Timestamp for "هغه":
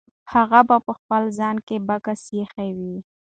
0.33-0.59